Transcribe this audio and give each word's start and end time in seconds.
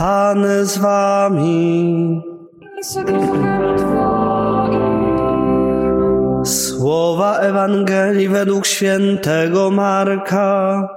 Pan 0.00 0.46
z 0.62 0.78
wami. 0.78 2.22
Słowa 6.44 7.38
Ewangelii 7.38 8.28
według 8.28 8.66
świętego 8.66 9.70
Marka. 9.70 10.88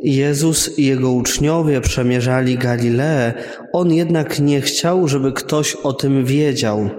Jezus 0.00 0.78
i 0.78 0.84
jego 0.86 1.10
uczniowie 1.10 1.80
przemierzali 1.80 2.58
Galileę, 2.58 3.34
on 3.72 3.92
jednak 3.92 4.40
nie 4.40 4.60
chciał, 4.60 5.08
żeby 5.08 5.32
ktoś 5.32 5.74
o 5.74 5.92
tym 5.92 6.24
wiedział. 6.24 6.90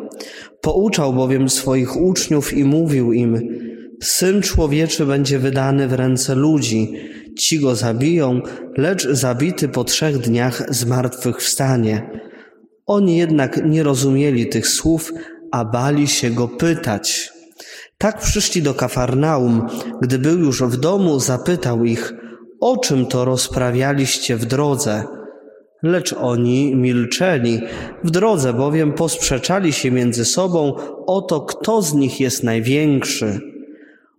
Pouczał 0.62 1.14
bowiem 1.14 1.50
swoich 1.50 1.98
uczniów 1.98 2.54
i 2.54 2.64
mówił 2.64 3.14
im: 3.14 3.66
Syn 4.06 4.42
człowieczy 4.42 5.06
będzie 5.06 5.40
wydany 5.40 5.88
w 5.88 5.94
ręce 5.94 6.36
ludzi. 6.36 6.94
Ci 7.40 7.59
go 7.59 7.76
zabiją, 7.76 8.41
lecz 8.77 9.08
zabity 9.08 9.70
po 9.70 9.84
trzech 9.84 10.18
dniach 10.18 10.63
zmartwychwstanie. 10.70 12.10
Oni 12.86 13.18
jednak 13.18 13.66
nie 13.66 13.84
rozumieli 13.84 14.49
tych 14.49 14.68
słów, 14.68 15.13
a 15.52 15.66
bali 15.66 16.08
się 16.08 16.30
go 16.30 16.48
pytać. 16.48 17.34
Tak 17.98 18.20
przyszli 18.20 18.62
do 18.62 18.73
Kafarnaum. 18.73 19.68
Gdy 20.02 20.20
był 20.20 20.40
już 20.40 20.63
w 20.63 20.77
domu, 20.77 21.20
zapytał 21.20 21.85
ich, 21.85 22.13
o 22.62 22.77
czym 22.77 23.05
to 23.05 23.26
rozprawialiście 23.26 24.35
w 24.35 24.46
drodze? 24.46 25.04
Lecz 25.84 26.13
oni 26.13 26.76
milczeli. 26.76 27.62
W 28.04 28.12
drodze 28.12 28.54
bowiem 28.54 28.94
posprzeczali 28.94 29.74
się 29.74 29.91
między 29.91 30.26
sobą 30.26 30.74
o 31.08 31.22
to, 31.22 31.41
kto 31.41 31.82
z 31.82 31.94
nich 31.94 32.20
jest 32.20 32.44
największy. 32.44 33.55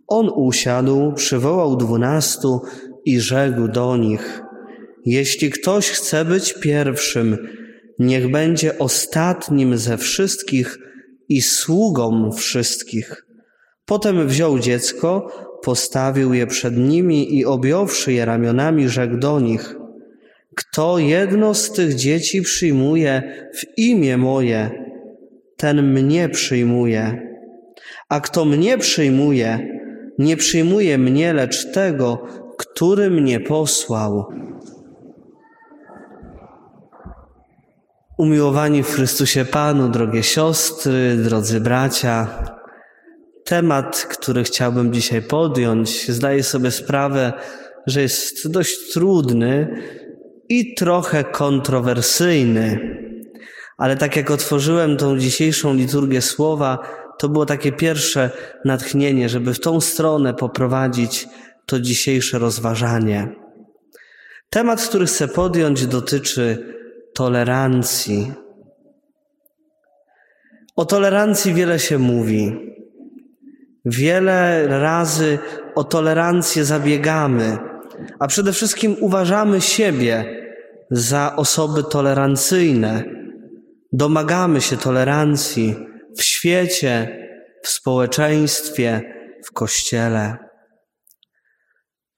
On 0.09 0.30
usiadł, 0.34 1.12
przywołał 1.12 1.77
dwunastu 1.77 2.60
i 3.05 3.20
rzekł 3.20 3.69
do 3.69 3.96
nich: 3.96 4.43
Jeśli 5.04 5.51
ktoś 5.51 5.90
chce 5.90 6.24
być 6.24 6.52
pierwszym, 6.52 7.48
niech 7.98 8.30
będzie 8.30 8.79
ostatnim 8.79 9.79
ze 9.79 9.98
wszystkich 9.98 10.79
i 11.29 11.43
sługą 11.43 12.32
wszystkich. 12.32 13.26
Potem 13.85 14.29
wziął 14.29 14.59
dziecko, 14.59 15.29
postawił 15.63 16.35
je 16.35 16.46
przed 16.46 16.76
nimi 16.76 17.38
i 17.38 17.45
objąwszy 17.45 18.13
je 18.13 18.24
ramionami, 18.24 18.88
rzekł 18.88 19.16
do 19.16 19.41
nich: 19.41 19.76
Kto 20.57 20.98
jedno 20.98 21.54
z 21.54 21.73
tych 21.73 21.95
dzieci 21.95 22.43
przyjmuje 22.43 23.23
w 23.54 23.79
imię 23.79 24.16
moje, 24.16 24.70
ten 25.57 25.93
mnie 25.93 26.29
przyjmuje. 26.29 27.26
A 28.09 28.20
kto 28.20 28.45
mnie 28.45 28.79
przyjmuje, 28.79 29.76
nie 30.19 30.37
przyjmuje 30.37 30.99
mnie, 30.99 31.33
lecz 31.33 31.73
tego, 31.73 32.27
który 32.59 33.11
mnie 33.11 33.41
posłał. 33.41 34.27
Umiłowani 38.19 38.83
w 38.83 38.95
Chrystusie 38.95 39.45
Panu, 39.45 39.89
drogie 39.89 40.23
siostry, 40.23 41.17
drodzy 41.17 41.61
bracia, 41.61 42.29
temat, 43.45 44.07
który 44.11 44.45
chciałbym 44.45 44.93
dzisiaj 44.93 45.23
podjąć, 45.23 46.11
zdaję 46.11 46.43
sobie 46.43 46.71
sprawę, 46.71 47.33
że 47.87 48.03
jest 48.03 48.51
dość 48.51 48.93
trudny 48.93 49.83
i 50.49 50.75
trochę 50.75 51.25
kontrowersyjny. 51.25 52.97
Ale 53.79 53.97
tak 53.97 54.17
jak 54.17 54.31
otworzyłem 54.31 54.97
tą 54.97 55.19
dzisiejszą 55.19 55.75
liturgię 55.75 56.23
słowa, 56.23 56.79
to 57.19 57.29
było 57.29 57.47
takie 57.47 57.73
pierwsze 57.73 58.31
natchnienie, 58.65 59.29
żeby 59.29 59.55
w 59.55 59.61
tą 59.61 59.81
stronę 59.81 60.35
poprowadzić 60.35 61.29
to 61.67 61.81
dzisiejsze 61.81 62.39
rozważanie. 62.39 63.29
Temat, 64.50 64.83
który 64.83 65.06
chcę 65.06 65.28
podjąć, 65.28 65.87
dotyczy 65.87 66.75
tolerancji. 67.15 68.32
O 70.76 70.84
tolerancji 70.84 71.55
wiele 71.55 71.78
się 71.78 71.99
mówi. 71.99 72.56
Wiele 73.84 74.66
razy 74.66 75.38
o 75.75 75.84
tolerancję 75.84 76.65
zabiegamy, 76.65 77.59
a 78.19 78.26
przede 78.26 78.53
wszystkim 78.53 78.97
uważamy 79.00 79.60
siebie 79.60 80.25
za 80.91 81.37
osoby 81.37 81.84
tolerancyjne. 81.84 83.05
Domagamy 83.93 84.60
się 84.60 84.76
tolerancji 84.76 85.76
w 86.16 86.22
świecie, 86.22 87.19
w 87.62 87.69
społeczeństwie, 87.69 89.00
w 89.44 89.53
kościele. 89.53 90.37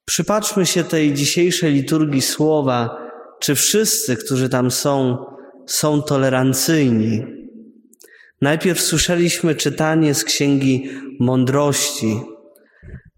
Przypatrzmy 0.05 0.67
się 0.67 0.85
tej 0.85 1.15
dzisiejszej 1.15 1.73
liturgii 1.73 2.23
słowa, 2.23 3.09
czy 3.41 3.55
wszyscy, 3.55 4.17
którzy 4.17 4.49
tam 4.49 4.71
są, 4.71 5.25
są 5.67 6.03
tolerancyjni. 6.03 7.25
Najpierw 8.41 8.81
słyszeliśmy 8.81 9.55
czytanie 9.55 10.15
z 10.15 10.25
Księgi 10.25 10.91
Mądrości. 11.21 12.21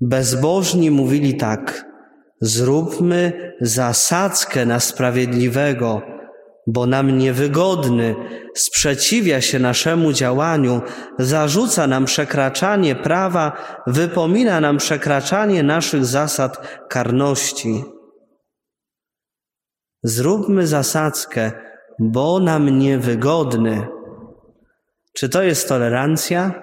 Bezbożni 0.00 0.90
mówili 0.90 1.36
tak: 1.36 1.84
Zróbmy 2.40 3.52
zasadzkę 3.60 4.66
na 4.66 4.80
sprawiedliwego, 4.80 6.02
bo 6.72 6.86
nam 6.86 7.18
niewygodny, 7.18 8.14
sprzeciwia 8.54 9.40
się 9.40 9.58
naszemu 9.58 10.12
działaniu, 10.12 10.80
zarzuca 11.18 11.86
nam 11.86 12.04
przekraczanie 12.04 12.94
prawa, 12.94 13.52
wypomina 13.86 14.60
nam 14.60 14.76
przekraczanie 14.76 15.62
naszych 15.62 16.04
zasad 16.04 16.80
karności. 16.88 17.84
Zróbmy 20.02 20.66
zasadzkę, 20.66 21.52
bo 21.98 22.40
nam 22.40 22.78
niewygodny. 22.78 23.86
Czy 25.16 25.28
to 25.28 25.42
jest 25.42 25.68
tolerancja? 25.68 26.62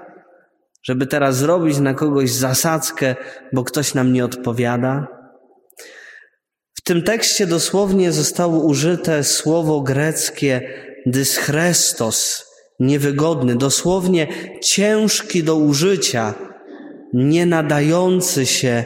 Żeby 0.83 1.07
teraz 1.07 1.37
zrobić 1.37 1.79
na 1.79 1.93
kogoś 1.93 2.31
zasadzkę, 2.31 3.15
bo 3.53 3.63
ktoś 3.63 3.93
nam 3.93 4.13
nie 4.13 4.25
odpowiada? 4.25 5.16
Tym 6.87 7.01
tekście 7.01 7.47
dosłownie 7.47 8.11
zostało 8.11 8.59
użyte 8.59 9.23
słowo 9.23 9.81
greckie 9.81 10.61
dyschrestos, 11.05 12.45
niewygodny, 12.79 13.55
dosłownie 13.55 14.27
ciężki 14.63 15.43
do 15.43 15.55
użycia, 15.55 16.33
nie 17.13 17.45
nadający 17.45 18.45
się 18.45 18.83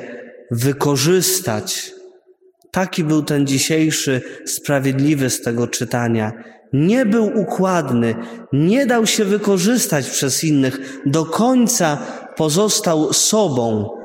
wykorzystać. 0.52 1.92
Taki 2.72 3.04
był 3.04 3.24
ten 3.24 3.48
dzisiejszy 3.48 4.22
sprawiedliwy 4.46 5.30
z 5.30 5.42
tego 5.42 5.68
czytania. 5.68 6.32
Nie 6.74 7.06
był 7.06 7.40
układny, 7.40 8.16
nie 8.54 8.86
dał 8.86 9.08
się 9.08 9.26
wykorzystać 9.26 10.10
przez 10.10 10.44
innych, 10.44 11.02
do 11.06 11.26
końca 11.26 11.98
pozostał 12.36 13.14
sobą. 13.14 14.01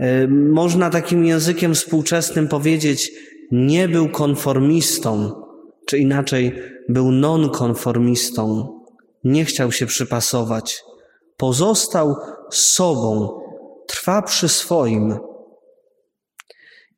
E, 0.00 0.28
Można 0.28 0.90
takim 0.90 1.24
językiem 1.24 1.74
współczesnym 1.74 2.48
powiedzieć, 2.48 3.12
nie 3.52 3.88
był 3.88 4.08
konformistą, 4.08 5.32
czy 5.86 5.98
inaczej, 5.98 6.62
był 6.88 7.10
nonkonformistą. 7.12 8.68
Nie 9.24 9.44
chciał 9.44 9.72
się 9.72 9.86
przypasować. 9.86 10.82
Pozostał 11.36 12.16
sobą, 12.50 13.40
trwa 13.88 14.22
przy 14.22 14.48
swoim. 14.48 15.16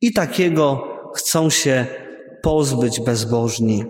I 0.01 0.13
takiego 0.13 0.83
chcą 1.15 1.49
się 1.49 1.85
pozbyć 2.41 2.99
bezbożni. 2.99 3.85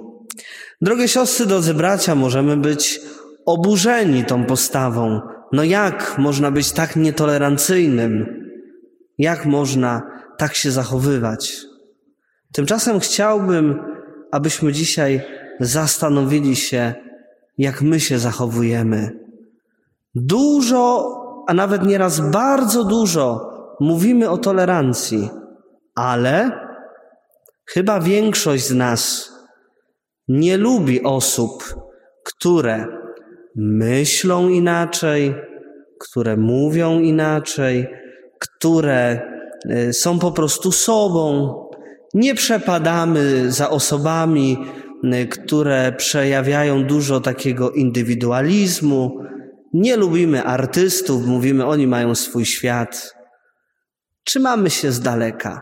Drogie 0.81 1.07
siostry, 1.07 1.45
drodzy 1.45 1.73
bracia, 1.73 2.15
możemy 2.15 2.57
być 2.57 2.99
oburzeni 3.45 4.25
tą 4.25 4.45
postawą. 4.45 5.21
No 5.51 5.63
jak 5.63 6.15
można 6.17 6.51
być 6.51 6.71
tak 6.71 6.95
nietolerancyjnym? 6.95 8.36
Jak 9.17 9.45
można 9.45 10.01
tak 10.37 10.55
się 10.55 10.71
zachowywać? 10.71 11.65
Tymczasem 12.53 12.99
chciałbym, 12.99 13.79
abyśmy 14.31 14.73
dzisiaj 14.73 15.21
zastanowili 15.59 16.55
się, 16.55 16.93
jak 17.57 17.81
my 17.81 17.99
się 17.99 18.19
zachowujemy. 18.19 19.19
Dużo, 20.15 21.13
a 21.47 21.53
nawet 21.53 21.85
nieraz 21.85 22.19
bardzo 22.19 22.83
dużo 22.83 23.49
mówimy 23.79 24.29
o 24.29 24.37
tolerancji, 24.37 25.29
ale 25.95 26.51
chyba 27.65 27.99
większość 27.99 28.67
z 28.67 28.73
nas 28.73 29.31
nie 30.27 30.57
lubi 30.57 31.03
osób, 31.03 31.75
które 32.23 32.85
myślą 33.55 34.49
inaczej, 34.49 35.35
które 35.99 36.37
mówią 36.37 36.99
inaczej, 36.99 37.87
które 38.57 39.21
y, 39.71 39.93
są 39.93 40.19
po 40.19 40.31
prostu 40.31 40.71
sobą. 40.71 41.53
Nie 42.13 42.35
przepadamy 42.35 43.51
za 43.51 43.69
osobami, 43.69 44.57
y, 45.03 45.27
które 45.27 45.91
przejawiają 45.97 46.83
dużo 46.83 47.19
takiego 47.19 47.71
indywidualizmu. 47.71 49.19
Nie 49.73 49.97
lubimy 49.97 50.43
artystów, 50.43 51.25
mówimy, 51.25 51.65
oni 51.65 51.87
mają 51.87 52.15
swój 52.15 52.45
świat. 52.45 53.13
trzymamy 54.23 54.69
się 54.69 54.91
z 54.91 54.99
daleka. 54.99 55.61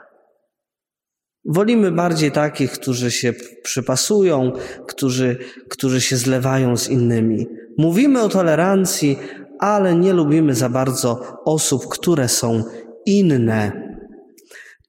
Wolimy 1.45 1.92
bardziej 1.92 2.31
takich, 2.31 2.71
którzy 2.71 3.12
się 3.12 3.33
przypasują, 3.63 4.51
którzy, 4.88 5.38
którzy 5.69 6.01
się 6.01 6.18
zlewają 6.18 6.77
z 6.77 6.89
innymi. 6.89 7.47
Mówimy 7.77 8.21
o 8.21 8.30
tolerancji, 8.30 9.18
ale 9.59 9.95
nie 9.95 10.13
lubimy 10.13 10.56
za 10.56 10.69
bardzo 10.69 11.38
osób, 11.45 11.88
które 11.88 12.27
są 12.27 12.63
inne. 13.06 13.72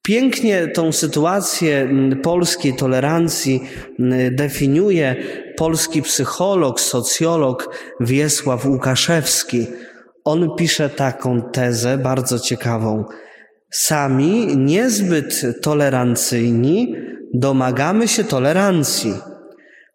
Pięknie 0.03 0.69
tą 0.69 0.93
sytuację 0.93 1.89
polskiej 2.23 2.75
tolerancji 2.75 3.61
definiuje 4.31 5.17
polski 5.57 6.03
psycholog, 6.03 6.81
socjolog 6.81 7.77
Wiesław 8.01 8.67
Łukaszewski. 8.67 9.67
On 10.25 10.49
pisze 10.59 10.89
taką 10.91 11.43
tezę 11.43 11.99
bardzo 11.99 12.39
ciekawą. 12.39 13.05
Sami 13.71 14.57
niezbyt 14.57 15.43
tolerancyjni 15.63 16.95
domagamy 17.35 18.09
się 18.09 18.25
tolerancji. 18.25 19.15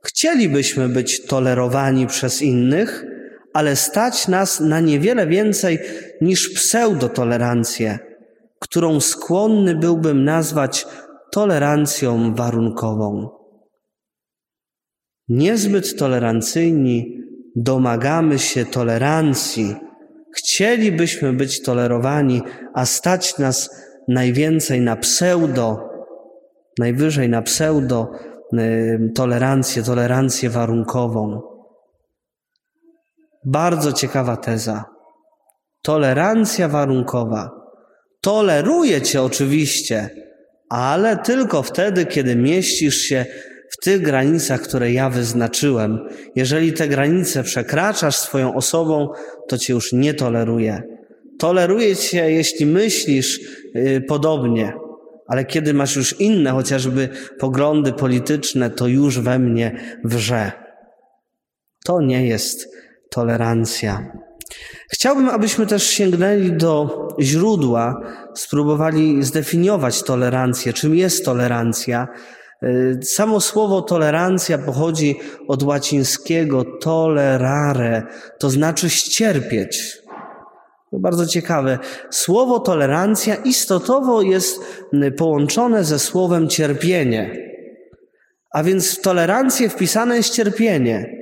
Chcielibyśmy 0.04 0.90
być 0.90 1.26
tolerowani 1.26 2.08
przez 2.08 2.42
innych, 2.42 3.06
ale 3.54 3.76
stać 3.76 4.28
nas 4.28 4.60
na 4.60 4.80
niewiele 4.80 5.28
więcej 5.28 5.80
niż 6.22 6.50
pseudotolerancję, 6.50 8.00
którą 8.62 9.00
skłonny 9.00 9.76
byłbym 9.76 10.24
nazwać 10.24 10.88
tolerancją 11.32 12.36
warunkową. 12.36 13.30
Niezbyt 15.30 15.98
tolerancyjni 15.98 17.18
domagamy 17.56 18.40
się 18.40 18.66
tolerancji. 18.66 19.76
Chcielibyśmy 20.36 21.34
być 21.34 21.62
tolerowani, 21.62 22.42
a 22.74 22.86
stać 22.86 23.38
nas 23.38 23.70
najwięcej 24.08 24.82
na 24.82 24.96
pseudo, 24.96 25.90
najwyżej 26.80 27.30
na 27.30 27.42
pseudo 27.42 28.12
y, 28.54 29.12
tolerancję, 29.16 29.84
tolerancję 29.84 30.50
warunkową. 30.50 31.42
Bardzo 33.46 33.94
ciekawa 33.94 34.38
teza. 34.38 34.86
Tolerancja 35.82 36.68
warunkowa. 36.68 37.61
Toleruje 38.22 39.02
cię 39.02 39.22
oczywiście, 39.22 40.10
ale 40.70 41.18
tylko 41.18 41.64
wtedy, 41.64 42.06
kiedy 42.06 42.36
mieścisz 42.36 42.98
się 42.98 43.26
w 43.72 43.84
tych 43.84 44.02
granicach, 44.02 44.62
które 44.62 44.92
ja 44.92 45.10
wyznaczyłem. 45.10 46.00
Jeżeli 46.36 46.74
te 46.74 46.88
granice 46.88 47.44
przekraczasz 47.44 48.16
swoją 48.16 48.56
osobą, 48.56 49.10
to 49.48 49.58
cię 49.58 49.74
już 49.74 49.94
nie 49.94 50.14
toleruje. 50.14 50.84
Toleruje 51.40 51.96
cię, 51.96 52.32
jeśli 52.32 52.66
myślisz 52.66 53.40
yy, 53.76 54.02
podobnie, 54.02 54.74
ale 55.28 55.46
kiedy 55.46 55.74
masz 55.74 55.96
już 55.96 56.20
inne, 56.20 56.52
chociażby 56.52 57.10
poglądy 57.40 57.94
polityczne, 57.94 58.70
to 58.70 58.88
już 58.88 59.20
we 59.20 59.40
mnie 59.40 60.00
wrze. 60.04 60.52
To 61.86 62.02
nie 62.02 62.28
jest 62.28 62.68
tolerancja. 63.10 64.12
Chciałbym, 64.90 65.30
abyśmy 65.30 65.68
też 65.68 65.88
sięgnęli 65.88 66.52
do 66.52 67.08
źródła, 67.20 68.02
spróbowali 68.36 69.24
zdefiniować 69.24 70.04
tolerancję. 70.04 70.74
Czym 70.74 70.96
jest 70.96 71.26
tolerancja? 71.26 72.08
Y, 72.64 73.00
samo 73.04 73.42
słowo 73.42 73.82
tolerancja 73.82 74.58
pochodzi 74.58 75.20
od 75.48 75.64
łacińskiego 75.64 76.66
tolerare, 76.82 78.04
to 78.40 78.50
znaczy 78.50 78.90
ścierpieć. 78.90 80.02
Bardzo 80.92 81.26
ciekawe. 81.26 81.80
Słowo 82.10 82.60
tolerancja 82.60 83.36
istotowo 83.36 84.22
jest 84.22 84.62
y, 84.94 85.12
połączone 85.12 85.84
ze 85.84 86.00
słowem 86.00 86.50
cierpienie. 86.50 87.52
A 88.54 88.64
więc 88.64 88.98
w 88.98 89.02
tolerancję 89.02 89.70
wpisane 89.70 90.18
jest 90.18 90.34
cierpienie. 90.34 91.21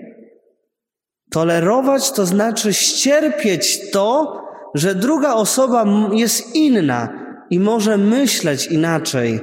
Tolerować 1.29 2.11
to 2.11 2.25
znaczy 2.25 2.73
ścierpieć 2.73 3.91
to, 3.91 4.39
że 4.75 4.95
druga 4.95 5.33
osoba 5.33 6.09
jest 6.13 6.55
inna 6.55 7.29
i 7.49 7.59
może 7.59 7.97
myśleć 7.97 8.67
inaczej, 8.67 9.39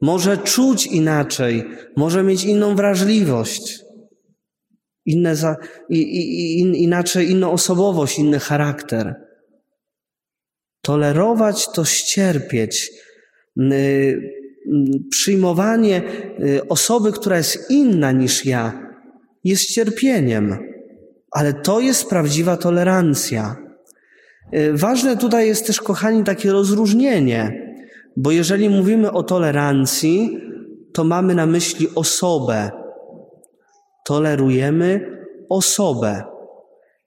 może 0.00 0.38
czuć 0.38 0.86
inaczej, 0.86 1.64
może 1.96 2.22
mieć 2.22 2.44
inną 2.44 2.76
wrażliwość, 2.76 3.78
inne 5.06 5.36
za, 5.36 5.56
i, 5.90 5.98
i, 5.98 6.60
in, 6.60 6.74
inaczej 6.74 7.30
inną 7.30 7.50
osobowość, 7.50 8.18
inny 8.18 8.38
charakter. 8.38 9.14
Tolerować 10.82 11.68
to 11.72 11.84
ścierpieć. 11.84 12.90
Przyjmowanie 15.10 16.02
y, 16.40 16.68
osoby, 16.68 17.12
która 17.12 17.36
jest 17.36 17.70
inna 17.70 18.12
niż 18.12 18.44
ja, 18.44 18.90
jest 19.44 19.74
cierpieniem. 19.74 20.73
Ale 21.34 21.52
to 21.52 21.80
jest 21.80 22.08
prawdziwa 22.08 22.56
tolerancja. 22.56 23.56
Y, 24.54 24.72
ważne 24.72 25.16
tutaj 25.16 25.46
jest 25.46 25.66
też, 25.66 25.80
kochani, 25.80 26.24
takie 26.24 26.52
rozróżnienie, 26.52 27.74
bo 28.16 28.30
jeżeli 28.30 28.70
mówimy 28.70 29.12
o 29.12 29.22
tolerancji, 29.22 30.38
to 30.92 31.04
mamy 31.04 31.34
na 31.34 31.46
myśli 31.46 31.88
osobę. 31.94 32.70
Tolerujemy 34.04 35.18
osobę, 35.48 36.22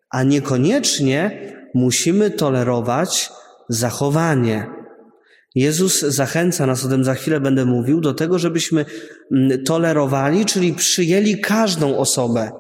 a 0.10 0.24
niekoniecznie 0.24 1.52
musimy 1.74 2.32
tolerować 2.32 3.32
zachowanie. 3.70 4.68
Jezus 5.56 6.02
zachęca 6.02 6.66
nas, 6.66 6.86
o 6.86 6.90
tym 6.90 7.04
za 7.04 7.14
chwilę 7.14 7.40
będę 7.40 7.66
mówił, 7.66 8.02
do 8.02 8.14
tego, 8.14 8.40
żebyśmy 8.40 8.86
mm, 9.32 9.64
tolerowali, 9.64 10.46
czyli 10.46 10.74
przyjęli 10.74 11.42
każdą 11.42 11.98
osobę, 11.98 12.52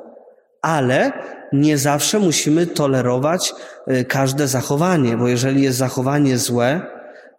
ale 0.61 1.11
nie 1.53 1.77
zawsze 1.77 2.19
musimy 2.19 2.67
tolerować 2.67 3.53
y, 3.91 4.05
każde 4.05 4.47
zachowanie, 4.47 5.17
bo 5.17 5.27
jeżeli 5.27 5.63
jest 5.63 5.77
zachowanie 5.77 6.37
złe, 6.37 6.81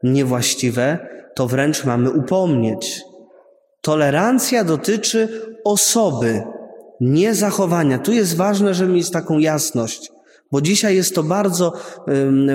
niewłaściwe, 0.02 0.98
to 1.34 1.46
wręcz 1.46 1.84
mamy 1.84 2.10
upomnieć. 2.10 3.02
Tolerancja 3.80 4.64
dotyczy 4.64 5.28
osoby, 5.64 6.42
nie 7.00 7.34
zachowania. 7.34 7.98
Tu 7.98 8.12
jest 8.12 8.36
ważne, 8.36 8.74
żeby 8.74 8.92
mieć 8.92 9.10
taką 9.10 9.38
jasność, 9.38 10.12
bo 10.52 10.60
dzisiaj 10.60 10.96
jest 10.96 11.14
to 11.14 11.22
bardzo 11.22 11.72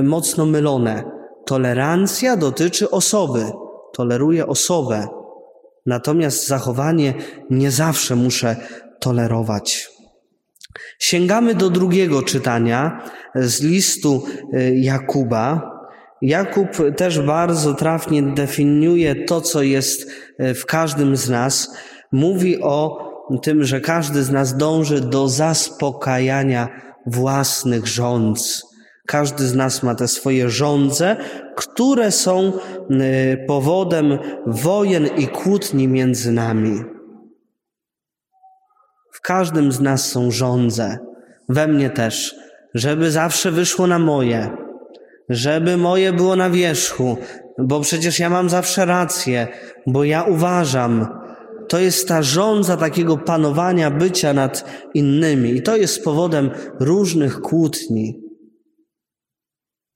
mocno 0.03 0.45
mylone. 0.45 1.03
Tolerancja 1.45 2.37
dotyczy 2.37 2.89
osoby, 2.89 3.51
toleruje 3.93 4.47
osobę, 4.47 5.07
natomiast 5.85 6.47
zachowanie 6.47 7.13
nie 7.49 7.71
zawsze 7.71 8.15
muszę 8.15 8.55
tolerować. 8.99 9.89
Sięgamy 10.99 11.55
do 11.55 11.69
drugiego 11.69 12.23
czytania 12.23 13.01
z 13.35 13.61
listu 13.61 14.23
y, 14.53 14.75
Jakuba. 14.75 15.73
Jakub 16.21 16.69
też 16.97 17.21
bardzo 17.21 17.73
trafnie 17.73 18.23
definiuje 18.23 19.15
to, 19.15 19.41
co 19.41 19.61
jest 19.63 20.11
y, 20.39 20.53
w 20.53 20.65
każdym 20.65 21.15
z 21.15 21.29
nas. 21.29 21.77
Mówi 22.11 22.61
o 22.61 22.97
tym, 23.41 23.63
że 23.63 23.81
każdy 23.81 24.23
z 24.23 24.31
nas 24.31 24.57
dąży 24.57 25.01
do 25.01 25.27
zaspokajania 25.27 26.69
własnych 27.05 27.87
rządz. 27.87 28.63
Każdy 29.07 29.47
z 29.47 29.55
nas 29.55 29.83
ma 29.83 29.95
te 29.95 30.07
swoje 30.07 30.49
żądze, 30.49 31.15
które 31.55 32.11
są 32.11 32.53
y, 32.91 33.45
powodem 33.47 34.19
wojen 34.47 35.07
i 35.17 35.27
kłótni 35.27 35.87
między 35.87 36.31
nami 36.31 36.92
każdym 39.23 39.71
z 39.71 39.79
nas 39.79 40.11
są 40.11 40.31
żądze, 40.31 40.97
we 41.49 41.67
mnie 41.67 41.89
też, 41.89 42.35
żeby 42.73 43.11
zawsze 43.11 43.51
wyszło 43.51 43.87
na 43.87 43.99
moje, 43.99 44.49
żeby 45.29 45.77
moje 45.77 46.13
było 46.13 46.35
na 46.35 46.49
wierzchu, 46.49 47.17
bo 47.59 47.79
przecież 47.79 48.19
ja 48.19 48.29
mam 48.29 48.49
zawsze 48.49 48.85
rację, 48.85 49.47
bo 49.87 50.03
ja 50.03 50.23
uważam. 50.23 51.07
To 51.69 51.79
jest 51.79 52.07
ta 52.07 52.21
żądza 52.21 52.77
takiego 52.77 53.17
panowania, 53.17 53.91
bycia 53.91 54.33
nad 54.33 54.65
innymi, 54.93 55.55
i 55.55 55.61
to 55.61 55.77
jest 55.77 56.03
powodem 56.03 56.51
różnych 56.79 57.41
kłótni. 57.41 58.21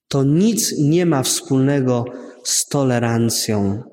To 0.08 0.24
nic 0.24 0.76
nie 0.80 1.06
ma 1.06 1.24
wspólnego 1.24 2.06
z 2.44 2.66
tolerancją. 2.66 3.84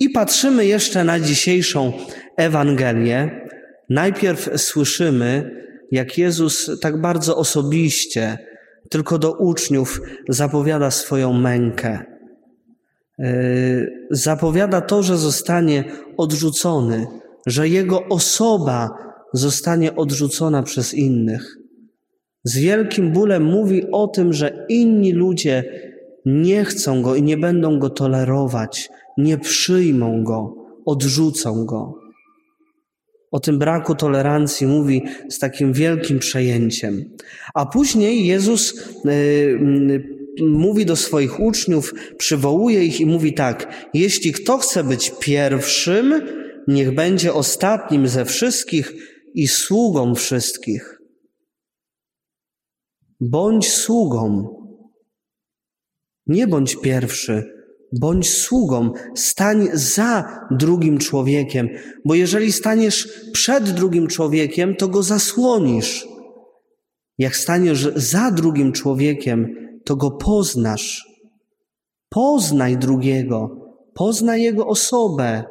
I 0.00 0.10
patrzymy 0.10 0.66
jeszcze 0.66 1.04
na 1.04 1.20
dzisiejszą 1.20 1.92
Ewangelię, 2.36 3.43
Najpierw 3.90 4.50
słyszymy, 4.62 5.50
jak 5.90 6.18
Jezus 6.18 6.70
tak 6.80 7.00
bardzo 7.00 7.36
osobiście, 7.36 8.38
tylko 8.90 9.18
do 9.18 9.32
uczniów 9.32 10.00
zapowiada 10.28 10.90
swoją 10.90 11.32
mękę. 11.32 12.04
E, 13.18 13.86
zapowiada 14.10 14.80
to, 14.80 15.02
że 15.02 15.16
zostanie 15.16 15.84
odrzucony, 16.16 17.06
że 17.46 17.68
jego 17.68 18.08
osoba 18.08 18.90
zostanie 19.32 19.96
odrzucona 19.96 20.62
przez 20.62 20.94
innych. 20.94 21.56
Z 22.44 22.58
wielkim 22.58 23.12
bólem 23.12 23.44
mówi 23.44 23.90
o 23.92 24.08
tym, 24.08 24.32
że 24.32 24.66
inni 24.68 25.12
ludzie 25.12 25.64
nie 26.24 26.64
chcą 26.64 27.02
go 27.02 27.14
i 27.14 27.22
nie 27.22 27.36
będą 27.36 27.78
go 27.78 27.90
tolerować, 27.90 28.90
nie 29.18 29.38
przyjmą 29.38 30.24
go, 30.24 30.54
odrzucą 30.86 31.64
go. 31.64 32.03
O 33.34 33.40
tym 33.40 33.58
braku 33.58 33.94
tolerancji 33.94 34.66
mówi 34.66 35.02
z 35.28 35.38
takim 35.38 35.72
wielkim 35.72 36.18
przejęciem. 36.18 37.16
A 37.54 37.66
później 37.66 38.26
Jezus 38.26 38.74
y, 39.06 40.04
mówi 40.40 40.86
do 40.86 40.96
swoich 40.96 41.40
uczniów, 41.40 41.94
przywołuje 42.18 42.84
ich 42.84 43.00
i 43.00 43.06
mówi 43.06 43.32
tak: 43.32 43.88
Jeśli 43.94 44.32
kto 44.32 44.58
chce 44.58 44.84
być 44.84 45.12
pierwszym, 45.20 46.22
niech 46.68 46.94
będzie 46.94 47.32
ostatnim 47.32 48.08
ze 48.08 48.24
wszystkich 48.24 48.94
i 49.34 49.48
sługą 49.48 50.14
wszystkich. 50.14 50.98
Bądź 53.20 53.68
sługą. 53.68 54.48
Nie 56.26 56.46
bądź 56.46 56.76
pierwszy, 56.76 57.53
bądź 58.00 58.30
sługą. 58.30 58.92
Stań 59.14 59.68
za 59.72 60.40
drugim 60.50 60.98
człowiekiem, 60.98 61.68
bo 62.04 62.14
jeżeli 62.14 62.52
staniesz 62.52 63.08
przed 63.32 63.70
drugim 63.70 64.06
człowiekiem, 64.06 64.76
to 64.76 64.88
go 64.88 65.02
zasłonisz. 65.02 66.06
Jak 67.18 67.36
staniesz 67.36 67.88
za 67.96 68.30
drugim 68.30 68.72
człowiekiem, 68.72 69.54
to 69.84 69.96
go 69.96 70.10
poznasz. 70.10 71.08
Poznaj 72.08 72.76
drugiego, 72.76 73.50
poznaj 73.94 74.42
jego 74.42 74.66
osobę, 74.66 75.44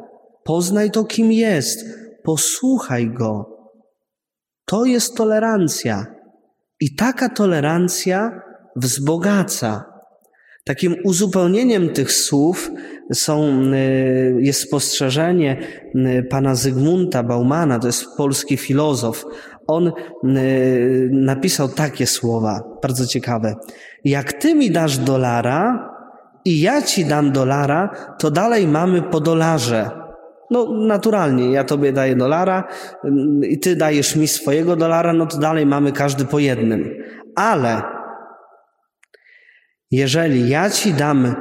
poznaj 0.43 0.91
to, 0.91 1.03
kim 1.03 1.31
jest, 1.31 1.85
posłuchaj 2.23 3.13
go. 3.13 3.53
To 4.65 4.85
jest 4.85 5.15
tolerancja. 5.15 6.05
I 6.79 6.95
taka 6.95 7.29
tolerancja 7.29 8.41
wzbogaca. 8.75 9.92
Takim 10.63 10.95
uzupełnieniem 11.03 11.89
tych 11.89 12.11
słów 12.11 12.71
są, 13.13 13.61
y, 13.73 14.35
jest 14.39 14.61
spostrzeżenie 14.61 15.57
y, 15.95 16.23
pana 16.29 16.55
Zygmunta 16.55 17.23
Baumana, 17.23 17.79
to 17.79 17.87
jest 17.87 18.05
polski 18.17 18.57
filozof. 18.57 19.25
On 19.67 19.87
y, 19.87 21.09
napisał 21.11 21.69
takie 21.69 22.07
słowa, 22.07 22.63
bardzo 22.81 23.05
ciekawe. 23.05 23.55
Jak 24.03 24.33
ty 24.33 24.55
mi 24.55 24.71
dasz 24.71 24.97
dolara 24.97 25.89
i 26.45 26.61
ja 26.61 26.81
ci 26.81 27.05
dam 27.05 27.31
dolara, 27.31 27.89
to 28.19 28.31
dalej 28.31 28.67
mamy 28.67 29.01
po 29.01 29.19
dolarze. 29.19 29.89
No, 30.51 30.73
naturalnie, 30.73 31.51
ja 31.51 31.63
tobie 31.63 31.93
daję 31.93 32.15
dolara 32.15 32.67
i 33.41 33.59
ty 33.59 33.75
dajesz 33.75 34.15
mi 34.15 34.27
swojego 34.27 34.75
dolara, 34.75 35.13
no 35.13 35.25
to 35.25 35.37
dalej 35.37 35.65
mamy 35.65 35.91
każdy 35.91 36.25
po 36.25 36.39
jednym. 36.39 36.89
Ale 37.35 37.81
jeżeli 39.93 40.49
ja 40.49 40.69
ci 40.69 40.93
dam 40.93 41.35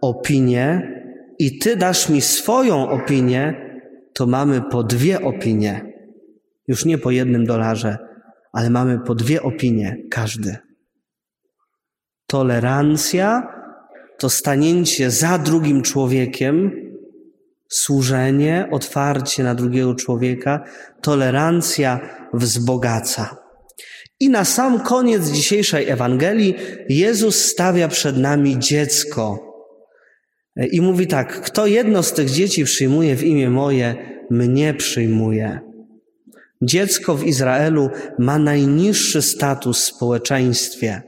opinię 0.00 0.92
i 1.38 1.58
ty 1.58 1.76
dasz 1.76 2.08
mi 2.08 2.20
swoją 2.20 2.90
opinię, 2.90 3.54
to 4.14 4.26
mamy 4.26 4.62
po 4.70 4.82
dwie 4.82 5.20
opinie. 5.20 5.92
Już 6.68 6.84
nie 6.84 6.98
po 6.98 7.10
jednym 7.10 7.46
dolarze, 7.46 7.98
ale 8.52 8.70
mamy 8.70 9.00
po 9.00 9.14
dwie 9.14 9.42
opinie, 9.42 9.96
każdy. 10.10 10.56
Tolerancja 12.26 13.52
to 14.18 14.30
stanięcie 14.30 15.10
za 15.10 15.38
drugim 15.38 15.82
człowiekiem, 15.82 16.70
służenie, 17.68 18.68
otwarcie 18.70 19.44
na 19.44 19.54
drugiego 19.54 19.94
człowieka, 19.94 20.64
tolerancja 21.00 22.00
wzbogaca. 22.32 23.47
I 24.20 24.28
na 24.28 24.44
sam 24.44 24.80
koniec 24.80 25.30
dzisiejszej 25.30 25.88
Ewangelii 25.88 26.54
Jezus 26.88 27.44
stawia 27.44 27.88
przed 27.88 28.16
nami 28.16 28.58
dziecko. 28.58 29.48
I 30.70 30.80
mówi 30.80 31.06
tak: 31.06 31.40
Kto 31.40 31.66
jedno 31.66 32.02
z 32.02 32.12
tych 32.12 32.30
dzieci 32.30 32.64
przyjmuje 32.64 33.16
w 33.16 33.24
imię 33.24 33.50
moje, 33.50 33.94
mnie 34.30 34.74
przyjmuje. 34.74 35.60
Dziecko 36.62 37.14
w 37.14 37.26
Izraelu 37.26 37.90
ma 38.18 38.38
najniższy 38.38 39.22
status 39.22 39.80
w 39.80 39.84
społeczeństwie. 39.84 41.02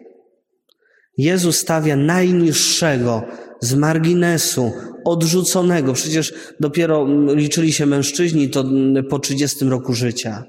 Jezus 1.18 1.56
stawia 1.56 1.96
najniższego 1.96 3.22
z 3.60 3.74
marginesu, 3.74 4.72
odrzuconego. 5.04 5.92
Przecież 5.92 6.34
dopiero 6.60 7.06
liczyli 7.34 7.72
się 7.72 7.86
mężczyźni 7.86 8.48
to 8.48 8.64
po 9.08 9.18
30 9.18 9.64
roku 9.64 9.94
życia. 9.94 10.44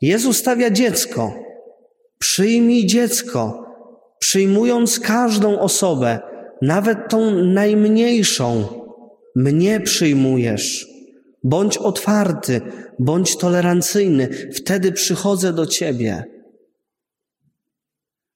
Jezus 0.00 0.36
stawia 0.36 0.70
dziecko. 0.70 1.47
Przyjmij 2.18 2.86
dziecko, 2.86 3.64
przyjmując 4.18 5.00
każdą 5.00 5.58
osobę, 5.58 6.20
nawet 6.62 6.98
tą 7.08 7.30
najmniejszą. 7.44 8.64
Mnie 9.36 9.80
przyjmujesz. 9.80 10.86
Bądź 11.44 11.76
otwarty, 11.76 12.60
bądź 12.98 13.36
tolerancyjny, 13.36 14.28
wtedy 14.54 14.92
przychodzę 14.92 15.52
do 15.52 15.66
Ciebie. 15.66 16.24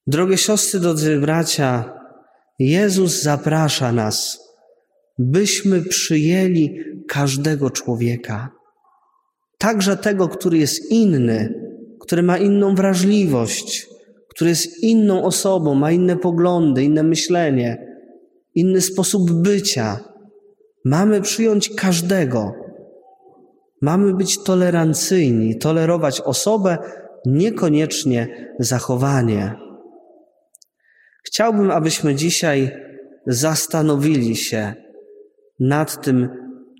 Drogie 0.07 0.39
siostry, 0.39 0.81
drodzy 0.81 1.21
bracia, 1.21 1.99
Jezus 2.59 3.23
zaprasza 3.23 3.93
nas, 3.93 4.39
byśmy 5.19 5.83
przyjęli 5.83 6.79
każdego 7.09 7.71
człowieka, 7.71 8.51
także 9.59 9.97
tego, 9.97 10.29
który 10.29 10.59
jest 10.59 10.91
inny, 10.91 11.62
który 12.02 12.23
ma 12.23 12.38
inną 12.38 12.75
wrażliwość, 12.75 13.88
który 14.28 14.50
jest 14.50 14.82
inną 14.82 15.25
osobą, 15.25 15.75
ma 15.75 15.92
inne 15.92 16.16
poglądy, 16.16 16.85
inne 16.85 17.02
myślenie, 17.02 17.87
inny 18.54 18.80
sposób 18.80 19.30
bycia. 19.32 20.00
Mamy 20.85 21.21
przyjąć 21.21 21.75
każdego. 21.75 22.52
Mamy 23.82 24.14
być 24.14 24.42
tolerancyjni, 24.42 25.59
tolerować 25.59 26.21
osobę, 26.21 26.78
niekoniecznie 27.26 28.52
zachowanie. 28.59 29.54
Chciałbym, 31.25 31.71
abyśmy 31.71 32.14
dzisiaj 32.14 32.71
zastanowili 33.26 34.37
się 34.37 34.75
nad 35.61 36.04
tym, 36.04 36.28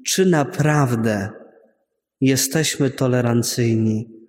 czy 0.07 0.27
naprawdę 0.27 1.29
jesteśmy 2.21 2.91
tolerancyjni, 2.91 4.22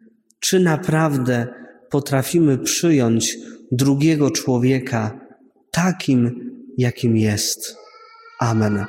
czy 0.44 0.60
naprawdę 0.60 1.48
potrafimy 1.90 2.58
przyjąć 2.58 3.38
drugiego 3.72 4.32
człowieka 4.32 5.20
takim, 5.72 6.52
jakim 6.78 7.18
jest. 7.18 7.78
Amen. 8.40 8.86